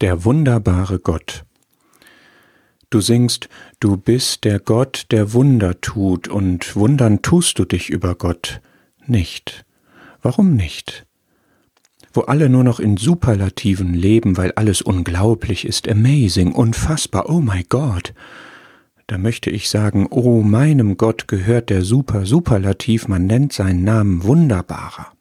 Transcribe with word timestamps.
der 0.00 0.24
wunderbare 0.24 0.98
Gott. 0.98 1.44
Du 2.90 3.00
singst, 3.00 3.48
du 3.80 3.96
bist 3.96 4.44
der 4.44 4.58
Gott, 4.60 5.06
der 5.10 5.32
Wunder 5.34 5.80
tut, 5.80 6.28
und 6.28 6.74
wundern 6.74 7.20
tust 7.20 7.58
du 7.58 7.64
dich 7.64 7.90
über 7.90 8.14
Gott 8.14 8.62
nicht. 9.06 9.64
Warum 10.22 10.54
nicht? 10.54 11.06
Wo 12.12 12.22
alle 12.22 12.48
nur 12.48 12.64
noch 12.64 12.80
in 12.80 12.96
Superlativen 12.96 13.92
leben, 13.92 14.36
weil 14.36 14.52
alles 14.52 14.80
unglaublich 14.80 15.66
ist, 15.66 15.86
amazing, 15.88 16.52
unfassbar, 16.52 17.28
oh 17.28 17.40
my 17.40 17.62
God, 17.68 18.14
da 19.06 19.18
möchte 19.18 19.50
ich 19.50 19.68
sagen, 19.68 20.06
oh 20.10 20.42
meinem 20.42 20.96
Gott 20.96 21.28
gehört 21.28 21.70
der 21.70 21.82
Super 21.82 22.26
Superlativ, 22.26 23.08
man 23.08 23.26
nennt 23.26 23.52
seinen 23.52 23.82
Namen 23.82 24.22
wunderbarer. 24.22 25.12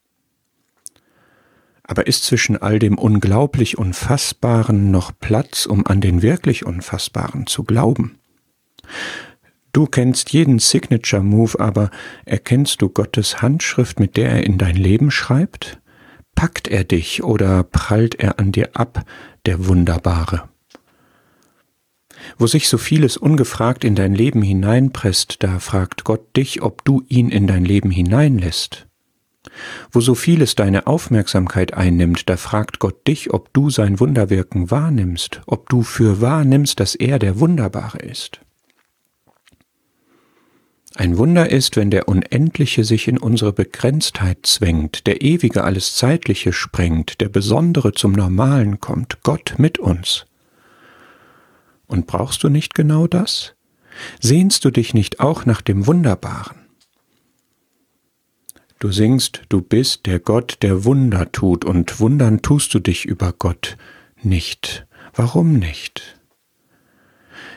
Aber 1.87 2.05
ist 2.05 2.25
zwischen 2.25 2.61
all 2.61 2.79
dem 2.79 2.97
unglaublich 2.97 3.77
Unfassbaren 3.77 4.91
noch 4.91 5.11
Platz, 5.19 5.65
um 5.65 5.87
an 5.87 6.01
den 6.01 6.21
wirklich 6.21 6.65
Unfassbaren 6.65 7.47
zu 7.47 7.63
glauben? 7.63 8.19
Du 9.71 9.85
kennst 9.85 10.31
jeden 10.31 10.59
Signature 10.59 11.23
Move, 11.23 11.59
aber 11.59 11.91
erkennst 12.25 12.81
du 12.81 12.89
Gottes 12.89 13.41
Handschrift, 13.41 13.99
mit 13.99 14.17
der 14.17 14.31
er 14.31 14.43
in 14.43 14.57
dein 14.57 14.75
Leben 14.75 15.11
schreibt? 15.11 15.79
Packt 16.35 16.67
er 16.67 16.83
dich 16.83 17.23
oder 17.23 17.63
prallt 17.63 18.15
er 18.15 18.39
an 18.39 18.51
dir 18.51 18.71
ab, 18.73 19.05
der 19.45 19.67
Wunderbare? 19.67 20.49
Wo 22.37 22.47
sich 22.47 22.67
so 22.67 22.77
vieles 22.77 23.17
ungefragt 23.17 23.83
in 23.83 23.95
dein 23.95 24.13
Leben 24.13 24.41
hineinpresst, 24.41 25.37
da 25.43 25.59
fragt 25.59 26.03
Gott 26.03 26.35
dich, 26.35 26.61
ob 26.61 26.83
du 26.83 27.03
ihn 27.07 27.29
in 27.29 27.47
dein 27.47 27.63
Leben 27.63 27.91
hineinlässt. 27.91 28.86
Wo 29.91 30.01
so 30.01 30.15
vieles 30.15 30.55
deine 30.55 30.87
Aufmerksamkeit 30.87 31.73
einnimmt, 31.73 32.29
da 32.29 32.37
fragt 32.37 32.79
Gott 32.79 33.07
dich, 33.07 33.33
ob 33.33 33.53
du 33.53 33.69
sein 33.69 33.99
Wunderwirken 33.99 34.71
wahrnimmst, 34.71 35.41
ob 35.45 35.69
du 35.69 35.83
für 35.83 36.21
wahrnimmst, 36.21 36.79
dass 36.79 36.95
er 36.95 37.19
der 37.19 37.39
Wunderbare 37.39 37.99
ist. 37.99 38.41
Ein 40.95 41.19
Wunder 41.19 41.51
ist, 41.51 41.75
wenn 41.75 41.91
der 41.91 42.07
Unendliche 42.07 42.83
sich 42.83 43.07
in 43.07 43.19
unsere 43.19 43.53
Begrenztheit 43.53 44.39
zwängt, 44.47 45.05
der 45.05 45.21
Ewige 45.21 45.63
alles 45.63 45.93
Zeitliche 45.93 46.53
sprengt, 46.53 47.21
der 47.21 47.29
Besondere 47.29 47.91
zum 47.91 48.13
Normalen 48.13 48.79
kommt, 48.79 49.21
Gott 49.21 49.55
mit 49.57 49.77
uns. 49.77 50.25
Und 51.85 52.07
brauchst 52.07 52.43
du 52.43 52.49
nicht 52.49 52.73
genau 52.73 53.05
das? 53.05 53.53
Sehnst 54.19 54.65
du 54.65 54.71
dich 54.71 54.95
nicht 54.95 55.19
auch 55.19 55.45
nach 55.45 55.61
dem 55.61 55.85
Wunderbaren? 55.85 56.66
Du 58.79 58.91
singst, 58.91 59.41
du 59.49 59.61
bist 59.61 60.05
der 60.05 60.19
Gott, 60.19 60.59
der 60.61 60.85
Wunder 60.85 61.31
tut, 61.31 61.65
und 61.65 61.99
wundern 61.99 62.43
tust 62.43 62.73
du 62.75 62.79
dich 62.79 63.05
über 63.05 63.33
Gott 63.33 63.75
nicht. 64.21 64.85
Warum 65.15 65.53
nicht? 65.53 66.19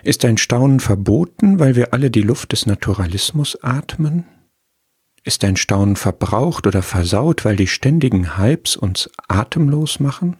Ist 0.03 0.25
dein 0.25 0.39
Staunen 0.39 0.81
verboten, 0.81 1.59
weil 1.59 1.77
wir 1.77 1.93
alle 1.93 2.11
die 2.11 2.23
Luft 2.23 2.53
des 2.53 2.65
Naturalismus 2.65 3.63
atmen? 3.63 4.25
Ist 5.23 5.43
dein 5.43 5.57
Staunen 5.57 5.97
verbraucht 5.97 6.67
oder 6.67 6.81
versaut, 6.81 7.45
weil 7.45 7.57
die 7.57 7.67
ständigen 7.67 8.39
Hypes 8.39 8.77
uns 8.77 9.11
atemlos 9.29 10.01
machen? 10.01 10.37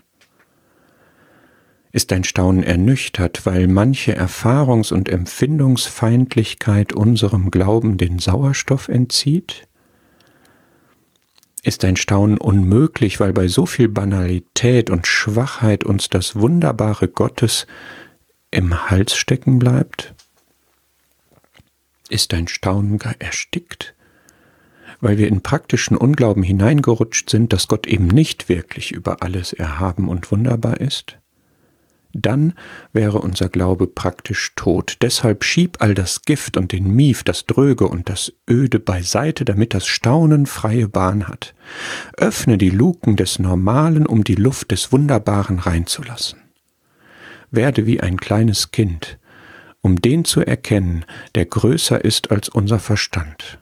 Ist 1.93 2.11
dein 2.11 2.25
Staunen 2.25 2.63
ernüchtert, 2.63 3.45
weil 3.45 3.67
manche 3.67 4.17
Erfahrungs- 4.17 4.95
und 4.95 5.11
Empfindungsfeindlichkeit 5.11 6.95
unserem 6.95 7.51
Glauben 7.51 7.99
den 7.99 8.19
Sauerstoff 8.19 8.89
entzieht? 8.89 9.69
Ist 11.63 11.85
ein 11.85 11.97
Staunen 11.97 12.39
unmöglich, 12.39 13.21
weil 13.21 13.33
bei 13.33 13.49
so 13.49 13.67
viel 13.67 13.89
Banalität 13.89 14.91
und 14.91 15.07
Schwachheit 15.07 15.85
uns 15.85 16.09
das 16.09 16.37
Wunderbare 16.37 17.09
Gottes 17.09 17.67
im 18.51 18.91
Hals 18.91 19.15
stecken 19.15 19.59
bleibt? 19.59 20.15
Ist 22.09 22.33
dein 22.33 22.49
Staunen 22.49 22.99
gar 22.99 23.15
erstickt, 23.21 23.95
weil 25.01 25.19
wir 25.19 25.29
in 25.29 25.43
praktischen 25.43 25.97
Unglauben 25.97 26.43
hineingerutscht 26.43 27.31
sind, 27.31 27.53
dass 27.53 27.69
Gott 27.69 27.87
eben 27.87 28.09
nicht 28.09 28.49
wirklich 28.49 28.91
über 28.91 29.23
alles 29.23 29.53
erhaben 29.53 30.09
und 30.09 30.33
wunderbar 30.33 30.81
ist? 30.81 31.20
Dann 32.13 32.55
wäre 32.93 33.19
unser 33.19 33.49
Glaube 33.49 33.87
praktisch 33.87 34.53
tot. 34.57 34.97
Deshalb 35.03 35.45
schieb 35.45 35.79
all 35.81 35.95
das 35.95 36.23
Gift 36.23 36.57
und 36.57 36.73
den 36.73 36.95
Mief, 36.95 37.23
das 37.23 37.47
Dröge 37.47 37.89
und 37.89 38.09
das 38.09 38.33
Öde 38.49 38.81
beiseite, 38.81 39.45
damit 39.45 39.75
das 39.75 39.87
Staunen 39.87 40.47
freie 40.47 40.89
Bahn 40.89 41.29
hat. 41.29 41.55
Öffne 42.17 42.59
die 42.59 42.71
Luken 42.71 43.17
des 43.17 43.39
Normalen, 43.39 44.07
um 44.07 44.25
die 44.25 44.35
Luft 44.35 44.71
des 44.71 44.93
Wunderbaren 44.93 45.59
reinzulassen. 45.59 46.41
Werde 47.51 47.87
wie 47.87 48.01
ein 48.01 48.19
kleines 48.19 48.71
Kind, 48.71 49.19
um 49.81 50.01
den 50.01 50.25
zu 50.25 50.41
erkennen, 50.41 51.05
der 51.35 51.47
größer 51.47 52.05
ist 52.05 52.31
als 52.31 52.49
unser 52.49 52.79
Verstand. 52.79 53.59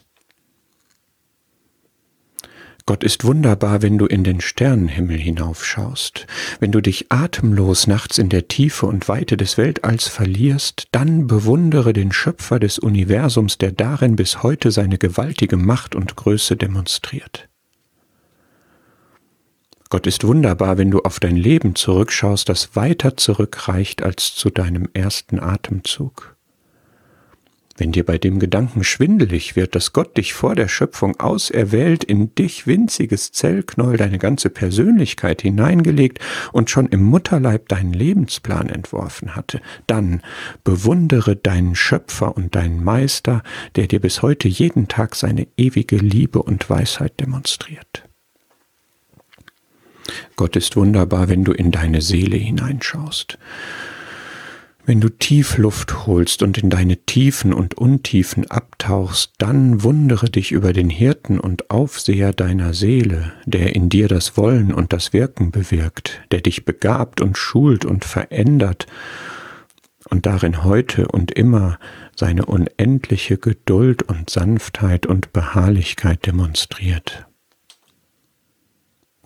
Gott 2.89 3.05
ist 3.05 3.27
wunderbar, 3.27 3.83
wenn 3.83 3.99
du 3.99 4.07
in 4.07 4.25
den 4.25 4.41
Sternenhimmel 4.41 5.19
hinaufschaust. 5.19 6.27
Wenn 6.59 6.73
du 6.73 6.81
dich 6.81 7.13
atemlos 7.13 7.87
nachts 7.87 8.17
in 8.17 8.31
der 8.31 8.49
Tiefe 8.49 8.87
und 8.87 9.09
Weite 9.09 9.37
des 9.37 9.59
Weltalls 9.59 10.09
verlierst, 10.09 10.89
dann 10.91 11.27
bewundere 11.27 11.93
den 11.93 12.13
Schöpfer 12.13 12.59
des 12.59 12.79
Universums, 12.79 13.59
der 13.59 13.73
darin 13.73 14.17
bis 14.17 14.43
heute 14.43 14.71
seine 14.71 14.97
gewaltige 14.97 15.59
Macht 15.59 15.95
und 15.95 16.17
Größe 16.17 16.57
demonstriert. 16.57 17.51
Gott 19.91 20.07
ist 20.07 20.25
wunderbar, 20.25 20.79
wenn 20.79 20.91
du 20.91 21.01
auf 21.01 21.21
dein 21.21 21.37
Leben 21.37 21.75
zurückschaust, 21.75 22.49
das 22.49 22.75
weiter 22.75 23.19
zurückreicht 23.19 24.03
als 24.03 24.35
zu 24.35 24.49
deinem 24.49 24.89
ersten 24.95 25.39
Atemzug. 25.41 26.38
Wenn 27.79 27.93
dir 27.93 28.05
bei 28.05 28.19
dem 28.19 28.41
Gedanken 28.41 28.83
schwindelig 28.83 29.55
wird, 29.55 29.77
dass 29.77 29.93
Gott 29.93 30.17
dich 30.17 30.35
vor 30.35 30.57
der 30.57 30.67
Schöpfung 30.67 31.21
auserwählt, 31.21 32.03
in 32.03 32.35
dich 32.35 32.67
winziges 32.67 33.31
Zellknäuel 33.31 33.97
deine 33.97 34.19
ganze 34.19 34.51
Persönlichkeit 34.51 35.43
hineingelegt 35.43 36.19
und 36.53 36.71
schon 36.71 36.89
im 36.89 37.05
Mutterleib 37.05 37.69
deinen 37.69 37.93
Lebensplan 37.93 38.69
entworfen 38.69 39.37
hatte, 39.37 39.61
dann 39.87 40.23
bewundere 40.65 41.37
deinen 41.37 41.77
Schöpfer 41.77 42.37
und 42.37 42.57
deinen 42.57 42.83
Meister, 42.83 43.45
der 43.77 43.87
dir 43.87 44.01
bis 44.01 44.23
heute 44.23 44.49
jeden 44.49 44.89
Tag 44.89 45.15
seine 45.15 45.47
ewige 45.57 45.99
Liebe 45.99 46.43
und 46.43 46.69
Weisheit 46.69 47.21
demonstriert. 47.21 48.03
Gott 50.35 50.57
ist 50.57 50.75
wunderbar, 50.75 51.29
wenn 51.29 51.45
du 51.45 51.53
in 51.53 51.71
deine 51.71 52.03
Seele 52.03 52.37
hineinschaust. 52.37 53.39
Wenn 54.89 55.03
du 55.03 55.11
tief 55.11 55.59
Luft 55.59 56.07
holst 56.07 56.43
und 56.43 56.57
in 56.57 56.71
deine 56.71 56.97
Tiefen 56.97 57.53
und 57.53 57.75
Untiefen 57.75 58.51
abtauchst, 58.51 59.35
dann 59.37 59.83
wundere 59.83 60.31
dich 60.31 60.51
über 60.51 60.73
den 60.73 60.89
Hirten 60.89 61.39
und 61.39 61.71
Aufseher 61.71 62.33
deiner 62.33 62.73
Seele, 62.73 63.35
der 63.45 63.77
in 63.77 63.91
dir 63.91 64.09
das 64.09 64.39
Wollen 64.39 64.73
und 64.73 64.95
das 64.95 65.13
Wirken 65.13 65.51
bewirkt, 65.51 66.23
der 66.31 66.41
dich 66.41 66.65
begabt 66.65 67.21
und 67.21 67.37
schult 67.37 67.85
und 67.85 68.07
verändert 68.07 68.87
und 70.09 70.25
darin 70.25 70.65
heute 70.65 71.07
und 71.09 71.33
immer 71.33 71.79
seine 72.17 72.47
unendliche 72.47 73.37
Geduld 73.37 74.05
und 74.05 74.31
Sanftheit 74.31 75.05
und 75.05 75.35
Beharrlichkeit 75.35 76.25
demonstriert. 76.25 77.28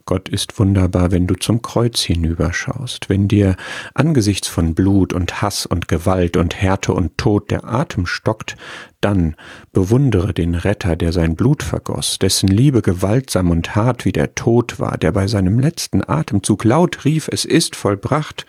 Gott 0.04 0.28
ist 0.28 0.58
wunderbar, 0.58 1.10
wenn 1.10 1.26
du 1.26 1.34
zum 1.34 1.62
Kreuz 1.62 2.00
hinüberschaust, 2.00 3.08
wenn 3.08 3.28
dir 3.28 3.56
angesichts 3.94 4.48
von 4.48 4.74
Blut 4.74 5.12
und 5.12 5.42
Hass 5.42 5.66
und 5.66 5.88
Gewalt 5.88 6.36
und 6.36 6.60
Härte 6.60 6.92
und 6.92 7.18
Tod 7.18 7.50
der 7.50 7.64
Atem 7.64 8.06
stockt, 8.06 8.56
dann 9.00 9.36
bewundere 9.72 10.34
den 10.34 10.54
Retter, 10.54 10.96
der 10.96 11.12
sein 11.12 11.36
Blut 11.36 11.62
vergoss, 11.62 12.18
dessen 12.18 12.48
Liebe 12.48 12.82
gewaltsam 12.82 13.50
und 13.50 13.76
hart 13.76 14.04
wie 14.04 14.12
der 14.12 14.34
Tod 14.34 14.80
war, 14.80 14.98
der 14.98 15.12
bei 15.12 15.26
seinem 15.26 15.58
letzten 15.58 16.02
Atemzug 16.08 16.64
laut 16.64 17.04
rief, 17.04 17.28
es 17.30 17.44
ist 17.44 17.76
vollbracht, 17.76 18.46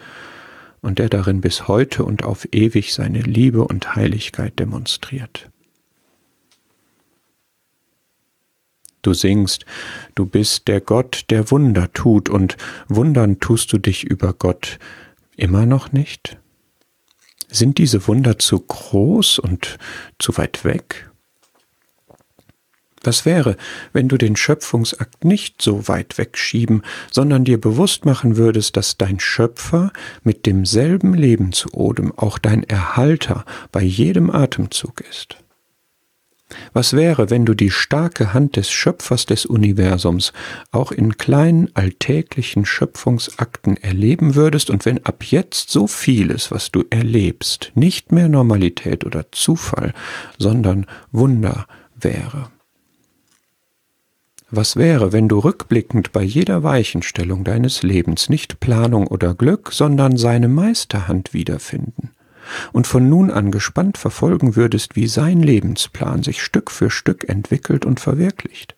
und 0.82 1.00
der 1.00 1.10
darin 1.10 1.40
bis 1.40 1.68
heute 1.68 2.04
und 2.04 2.24
auf 2.24 2.48
ewig 2.52 2.94
seine 2.94 3.22
Liebe 3.22 3.64
und 3.64 3.96
Heiligkeit 3.96 4.60
demonstriert. 4.60 5.50
Du 9.04 9.14
singst, 9.14 9.66
du 10.16 10.26
bist 10.26 10.68
der 10.70 10.82
Gott, 10.82 11.26
der 11.30 11.52
Wunder 11.52 11.92
tut, 11.94 12.30
und 12.30 12.58
wundern 12.88 13.40
tust 13.40 13.72
du 13.74 13.78
dich 13.78 14.06
über 14.06 14.34
Gott 14.34 14.80
immer 15.36 15.66
noch 15.66 15.92
nicht? 15.92 16.38
Sind 17.50 17.78
diese 17.78 18.08
Wunder 18.08 18.40
zu 18.40 18.60
groß 18.60 19.40
und 19.40 19.78
zu 20.20 20.38
weit 20.38 20.64
weg? 20.64 21.12
Was 23.04 23.26
wäre, 23.26 23.58
wenn 23.92 24.08
du 24.08 24.18
den 24.18 24.38
Schöpfungsakt 24.38 25.26
nicht 25.26 25.62
so 25.62 25.90
weit 25.90 26.18
wegschieben, 26.18 26.84
sondern 27.12 27.44
dir 27.44 27.60
bewusst 27.60 28.06
machen 28.06 28.38
würdest, 28.38 28.78
dass 28.78 28.98
dein 28.98 29.20
Schöpfer 29.20 29.92
mit 30.24 30.46
demselben 30.46 31.14
Leben 31.14 31.52
zu 31.52 31.74
Odem 31.74 32.18
auch 32.18 32.40
dein 32.40 32.64
Erhalter 32.64 33.44
bei 33.74 33.84
jedem 33.84 34.30
Atemzug 34.32 35.02
ist? 35.02 35.36
Was 36.74 36.94
wäre, 36.94 37.30
wenn 37.30 37.46
du 37.46 37.54
die 37.54 37.72
starke 37.72 38.34
Hand 38.34 38.56
des 38.56 38.72
Schöpfers 38.72 39.26
des 39.26 39.46
Universums 39.46 40.34
auch 40.72 40.92
in 40.92 41.18
kleinen 41.18 41.70
alltäglichen 41.76 42.66
Schöpfungsakten 42.66 43.78
erleben 43.78 44.36
würdest 44.36 44.70
und 44.70 44.86
wenn 44.86 45.06
ab 45.06 45.24
jetzt 45.24 45.70
so 45.70 45.88
vieles, 45.88 46.52
was 46.52 46.72
du 46.72 46.84
erlebst, 46.90 47.72
nicht 47.76 48.12
mehr 48.12 48.30
Normalität 48.30 49.06
oder 49.06 49.32
Zufall, 49.32 49.94
sondern 50.38 50.86
Wunder 51.12 51.68
wäre? 51.96 52.50
Was 54.56 54.76
wäre, 54.76 55.12
wenn 55.12 55.28
du 55.28 55.40
rückblickend 55.40 56.12
bei 56.12 56.22
jeder 56.22 56.62
Weichenstellung 56.62 57.44
deines 57.44 57.82
Lebens 57.82 58.30
nicht 58.30 58.60
Planung 58.60 59.08
oder 59.08 59.34
Glück, 59.34 59.72
sondern 59.74 60.16
seine 60.16 60.48
Meisterhand 60.48 61.34
wiederfinden? 61.34 62.12
Und 62.72 62.88
von 62.88 63.10
nun 63.10 63.32
an 63.32 63.52
gespannt 63.52 63.98
verfolgen 63.98 64.56
würdest, 64.56 64.96
wie 64.96 65.08
sein 65.08 65.42
Lebensplan 65.42 66.24
sich 66.24 66.42
Stück 66.42 66.72
für 66.72 66.90
Stück 66.90 67.30
entwickelt 67.30 67.86
und 67.86 68.00
verwirklicht. 68.00 68.76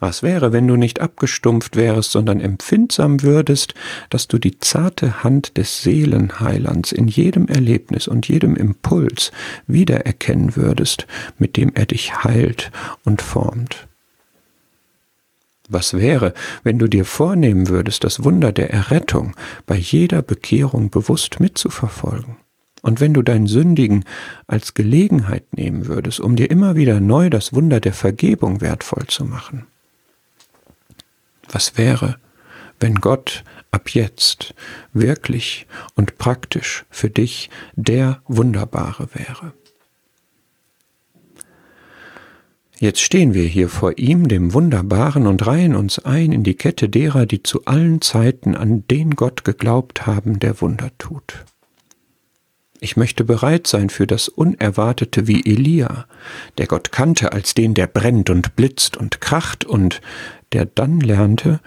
Was 0.00 0.22
wäre, 0.22 0.52
wenn 0.52 0.66
du 0.66 0.76
nicht 0.76 1.00
abgestumpft 1.00 1.76
wärest, 1.76 2.10
sondern 2.10 2.38
empfindsam 2.38 3.22
würdest, 3.22 3.74
dass 4.10 4.28
du 4.28 4.38
die 4.38 4.58
zarte 4.58 5.22
Hand 5.22 5.56
des 5.56 5.82
Seelenheilands 5.82 6.92
in 6.92 7.08
jedem 7.08 7.46
Erlebnis 7.46 8.06
und 8.06 8.28
jedem 8.28 8.56
Impuls 8.56 9.32
wiedererkennen 9.66 10.56
würdest, 10.56 11.06
mit 11.38 11.56
dem 11.56 11.72
er 11.74 11.86
dich 11.86 12.22
heilt 12.22 12.70
und 13.04 13.22
formt? 13.22 13.88
Was 15.68 15.94
wäre, 15.94 16.34
wenn 16.62 16.78
du 16.78 16.88
dir 16.88 17.04
vornehmen 17.04 17.68
würdest, 17.68 18.04
das 18.04 18.22
Wunder 18.22 18.52
der 18.52 18.70
Errettung 18.70 19.34
bei 19.66 19.76
jeder 19.76 20.20
Bekehrung 20.20 20.90
bewusst 20.90 21.40
mitzuverfolgen? 21.40 22.36
Und 22.82 23.00
wenn 23.00 23.14
du 23.14 23.22
dein 23.22 23.46
Sündigen 23.46 24.04
als 24.46 24.74
Gelegenheit 24.74 25.56
nehmen 25.56 25.86
würdest, 25.86 26.20
um 26.20 26.36
dir 26.36 26.50
immer 26.50 26.76
wieder 26.76 27.00
neu 27.00 27.30
das 27.30 27.54
Wunder 27.54 27.80
der 27.80 27.94
Vergebung 27.94 28.60
wertvoll 28.60 29.06
zu 29.06 29.24
machen? 29.24 29.66
Was 31.48 31.78
wäre, 31.78 32.18
wenn 32.80 32.96
Gott 32.96 33.42
ab 33.70 33.88
jetzt 33.90 34.54
wirklich 34.92 35.66
und 35.94 36.18
praktisch 36.18 36.84
für 36.90 37.08
dich 37.08 37.48
der 37.74 38.20
Wunderbare 38.26 39.08
wäre? 39.14 39.54
Jetzt 42.78 43.00
stehen 43.00 43.34
wir 43.34 43.44
hier 43.44 43.68
vor 43.68 43.98
ihm, 43.98 44.28
dem 44.28 44.52
Wunderbaren, 44.52 45.26
und 45.26 45.46
reihen 45.46 45.76
uns 45.76 46.00
ein 46.00 46.32
in 46.32 46.42
die 46.42 46.54
Kette 46.54 46.88
derer, 46.88 47.24
die 47.24 47.42
zu 47.42 47.64
allen 47.66 48.00
Zeiten 48.00 48.56
an 48.56 48.84
den 48.90 49.12
Gott 49.12 49.44
geglaubt 49.44 50.06
haben, 50.06 50.40
der 50.40 50.60
Wunder 50.60 50.90
tut. 50.98 51.44
Ich 52.80 52.96
möchte 52.96 53.24
bereit 53.24 53.66
sein 53.66 53.88
für 53.88 54.06
das 54.06 54.28
Unerwartete 54.28 55.26
wie 55.26 55.46
Elia, 55.46 56.06
der 56.58 56.66
Gott 56.66 56.92
kannte 56.92 57.32
als 57.32 57.54
den, 57.54 57.74
der 57.74 57.86
brennt 57.86 58.28
und 58.28 58.56
blitzt 58.56 58.96
und 58.96 59.20
kracht 59.20 59.64
und 59.64 60.02
der 60.52 60.66
dann 60.66 61.00
lernte, 61.00 61.60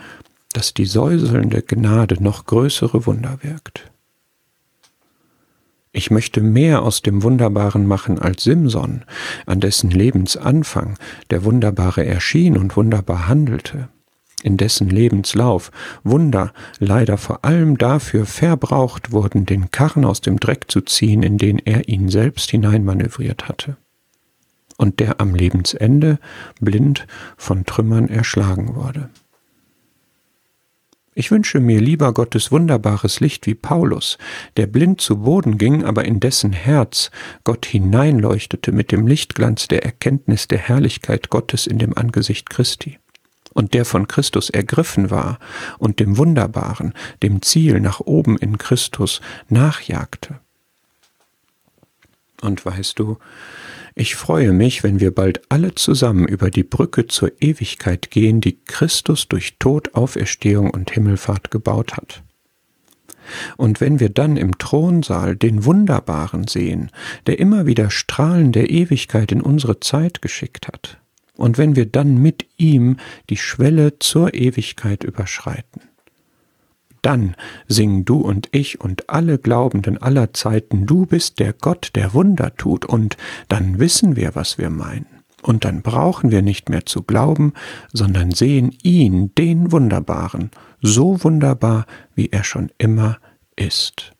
dass 0.53 0.73
die 0.73 0.85
säuselnde 0.85 1.61
Gnade 1.61 2.21
noch 2.21 2.45
größere 2.45 3.05
Wunder 3.05 3.39
wirkt. 3.41 3.89
Ich 5.97 6.11
möchte 6.11 6.41
mehr 6.41 6.83
aus 6.83 7.01
dem 7.01 7.23
Wunderbaren 7.23 7.87
machen 7.87 8.19
als 8.19 8.43
Simson, 8.43 9.03
an 9.47 9.59
dessen 9.59 9.89
Lebensanfang 9.89 10.99
der 11.31 11.43
Wunderbare 11.43 12.05
erschien 12.05 12.55
und 12.55 12.77
wunderbar 12.77 13.27
handelte, 13.27 13.89
in 14.43 14.57
dessen 14.57 14.91
Lebenslauf 14.91 15.71
Wunder 16.03 16.53
leider 16.77 17.17
vor 17.17 17.43
allem 17.43 17.79
dafür 17.79 18.27
verbraucht 18.27 19.11
wurden, 19.11 19.47
den 19.47 19.71
Karren 19.71 20.05
aus 20.05 20.21
dem 20.21 20.39
Dreck 20.39 20.65
zu 20.67 20.81
ziehen, 20.81 21.23
in 21.23 21.39
den 21.39 21.57
er 21.57 21.89
ihn 21.89 22.09
selbst 22.09 22.51
hineinmanövriert 22.51 23.47
hatte, 23.49 23.77
und 24.77 24.99
der 24.99 25.19
am 25.19 25.33
Lebensende 25.33 26.19
blind 26.61 27.07
von 27.37 27.65
Trümmern 27.65 28.07
erschlagen 28.07 28.75
wurde. 28.75 29.09
Ich 31.19 31.31
wünsche 31.31 31.59
mir 31.59 31.81
lieber 31.81 32.13
Gottes 32.13 32.51
wunderbares 32.51 33.21
Licht 33.21 33.47
wie 33.47 33.55
Paulus, 33.55 34.19
der 34.55 34.67
blind 34.67 35.01
zu 35.01 35.23
Boden 35.23 35.57
ging, 35.57 35.83
aber 35.83 36.05
in 36.05 36.19
dessen 36.19 36.53
Herz 36.53 37.09
Gott 37.43 37.65
hineinleuchtete 37.65 38.71
mit 38.71 38.91
dem 38.91 39.07
Lichtglanz 39.07 39.67
der 39.67 39.83
Erkenntnis 39.83 40.47
der 40.47 40.59
Herrlichkeit 40.59 41.31
Gottes 41.31 41.65
in 41.65 41.79
dem 41.79 41.97
Angesicht 41.97 42.51
Christi, 42.51 42.99
und 43.55 43.73
der 43.73 43.83
von 43.83 44.07
Christus 44.07 44.51
ergriffen 44.51 45.09
war 45.09 45.39
und 45.79 45.99
dem 45.99 46.17
Wunderbaren, 46.17 46.93
dem 47.23 47.41
Ziel 47.41 47.79
nach 47.79 47.99
oben 47.99 48.37
in 48.37 48.59
Christus 48.59 49.19
nachjagte. 49.49 50.39
Und 52.43 52.63
weißt 52.63 52.99
du, 52.99 53.17
ich 53.99 54.15
freue 54.15 54.53
mich, 54.53 54.83
wenn 54.83 54.99
wir 54.99 55.13
bald 55.13 55.41
alle 55.49 55.73
zusammen 55.73 56.27
über 56.27 56.51
die 56.51 56.63
Brücke 56.63 57.07
zur 57.07 57.31
Ewigkeit 57.41 58.11
gehen, 58.11 58.41
die 58.41 58.59
Christus 58.63 59.27
durch 59.27 59.57
Tod, 59.57 59.95
Auferstehung 59.95 60.69
und 60.69 60.91
Himmelfahrt 60.91 61.49
gebaut 61.49 61.97
hat. 61.97 62.21
Und 63.57 63.81
wenn 63.81 63.99
wir 63.99 64.09
dann 64.09 64.37
im 64.37 64.59
Thronsaal 64.59 65.35
den 65.35 65.65
Wunderbaren 65.65 66.47
sehen, 66.47 66.91
der 67.25 67.39
immer 67.39 67.65
wieder 67.65 67.89
Strahlen 67.89 68.51
der 68.51 68.69
Ewigkeit 68.69 69.31
in 69.31 69.41
unsere 69.41 69.79
Zeit 69.79 70.21
geschickt 70.21 70.67
hat, 70.67 70.99
und 71.35 71.57
wenn 71.57 71.75
wir 71.75 71.87
dann 71.87 72.21
mit 72.21 72.45
ihm 72.57 72.97
die 73.31 73.37
Schwelle 73.37 73.97
zur 73.97 74.35
Ewigkeit 74.35 75.03
überschreiten 75.03 75.81
dann 77.01 77.35
singen 77.67 78.05
du 78.05 78.19
und 78.19 78.49
ich 78.51 78.81
und 78.81 79.09
alle 79.09 79.37
Glaubenden 79.37 80.01
aller 80.01 80.33
Zeiten, 80.33 80.85
du 80.85 81.05
bist 81.05 81.39
der 81.39 81.53
Gott, 81.53 81.91
der 81.95 82.13
Wunder 82.13 82.55
tut, 82.55 82.85
und 82.85 83.17
dann 83.47 83.79
wissen 83.79 84.15
wir, 84.15 84.35
was 84.35 84.57
wir 84.57 84.69
meinen. 84.69 85.07
Und 85.43 85.65
dann 85.65 85.81
brauchen 85.81 86.31
wir 86.31 86.41
nicht 86.41 86.69
mehr 86.69 86.85
zu 86.85 87.03
glauben, 87.03 87.53
sondern 87.93 88.31
sehen 88.31 88.75
ihn, 88.83 89.33
den 89.35 89.71
Wunderbaren, 89.71 90.51
so 90.81 91.23
wunderbar, 91.23 91.85
wie 92.15 92.29
er 92.29 92.43
schon 92.43 92.71
immer 92.77 93.19
ist. 93.55 94.16